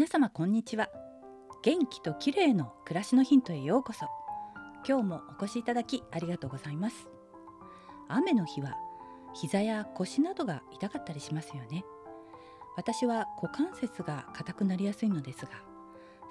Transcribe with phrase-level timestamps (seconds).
[0.00, 0.88] 皆様こんにちは。
[1.62, 4.06] 元気と綺麗の暮らしのヒントへようこそ。
[4.88, 7.10] 今日もお越しいただきありがとうございます。
[8.08, 8.78] 雨の日は
[9.34, 11.84] 膝や腰などが痛かったりしますよね。
[12.78, 15.50] 私は股関節が硬くなりやすいのですが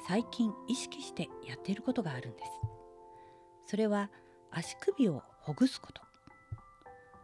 [0.07, 2.51] 最近意識してやっていることがあるんです。
[3.67, 4.09] それは
[4.49, 6.01] 足首をほぐすこと。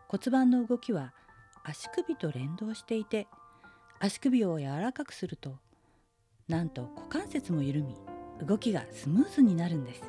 [0.10, 1.16] 骨盤の動きは
[1.64, 3.28] 足首と連動していて
[4.00, 5.58] 足首を柔らかくすると
[6.48, 7.96] なんと股関節も緩み
[8.46, 10.04] 動きがスムーズになるんです。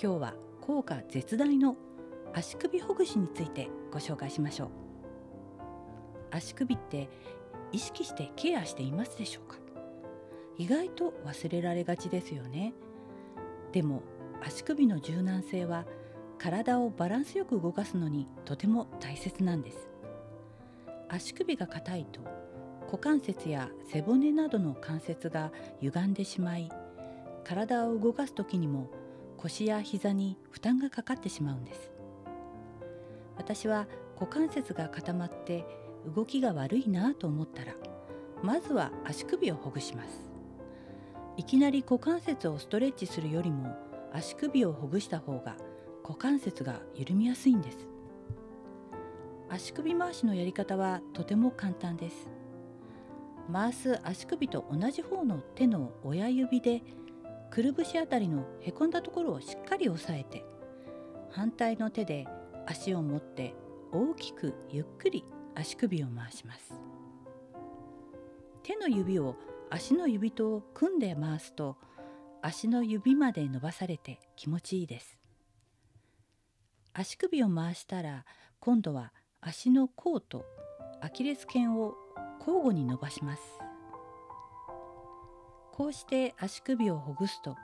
[0.00, 1.76] 今日は効果絶大の
[2.34, 4.68] 足首ほぐしについてご紹介しましょう。
[6.30, 7.08] 足首って
[7.72, 9.56] 意識してケアしていますでしょうか？
[10.58, 12.74] 意外と忘れられがちですよね。
[13.72, 14.02] でも
[14.44, 15.86] 足首の柔軟性は
[16.36, 19.88] 体をバランスよく動かすのにとても大切なんです。
[21.08, 22.20] 足首が硬いと
[22.90, 26.70] 股関節や背骨などの関節が歪んでしまい
[27.44, 28.88] 体を動かす時にも
[29.36, 31.92] 腰や膝に負担がかかってしまうんです。
[33.36, 35.66] 私は股関節が固まって
[36.16, 37.74] 動きが悪いなと思ったら
[38.42, 40.30] まずは足首をほぐします。
[41.36, 43.76] いきなり股関節をストレッチするよりも
[44.14, 45.56] 足首をほぐした方が
[46.02, 47.86] 股関節が緩みやすいんです。
[49.50, 52.37] 足首回しのやり方はとても簡単です。
[53.50, 56.82] 回す足首と同じ方の手の親指で
[57.50, 60.44] くるぶしあたりのへこんだところをしっかり押さえて
[61.30, 62.26] 反対の手で
[62.66, 63.54] 足を持って
[63.92, 65.24] 大きくゆっくり
[65.54, 66.74] 足首を回します。
[68.62, 69.34] 手の指を
[69.70, 71.76] 足の指と組んで回すと
[72.42, 75.18] 足の指まで伸ばされて気持ちいいです。
[76.92, 78.26] 足首を回したら
[78.60, 80.44] 今度は足の甲と
[81.00, 81.94] アキレス腱を
[82.40, 83.42] 交互に伸ばします。
[85.72, 87.56] こうして足首をほぐすと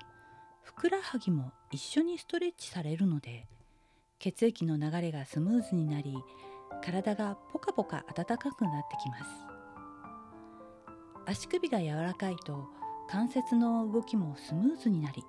[0.62, 3.48] ふくらはぎも一緒にストレッチされるので
[4.20, 6.14] 血液の流れがスムーズになり
[6.82, 9.24] 体がポカポカ温かくなってきます。
[11.26, 12.68] 足首が柔らかいと
[13.08, 15.24] 関節の動きもスムーズになり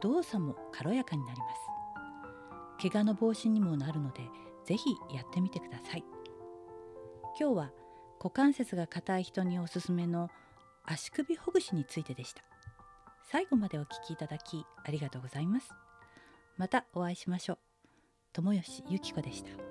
[0.00, 1.46] 動作も軽やかになりま
[2.80, 2.90] す。
[2.90, 4.22] 怪我の防止にもなるので
[4.64, 6.04] ぜひやってみてください。
[7.38, 7.70] 今日は
[8.22, 10.28] 股関節が硬い人におすすめの
[10.84, 12.42] 足首ほぐしについてでした。
[13.30, 15.70] 最後までお聞きいただきありがとうございます。
[16.58, 17.58] またお会いしましょう。
[18.34, 19.69] 友吉ゆき子でした。